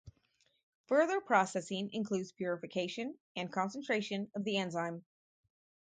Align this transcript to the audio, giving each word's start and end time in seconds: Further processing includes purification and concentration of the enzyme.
Further 0.87 1.21
processing 1.21 1.91
includes 1.93 2.31
purification 2.31 3.19
and 3.35 3.53
concentration 3.53 4.31
of 4.33 4.43
the 4.43 4.57
enzyme. 4.57 5.05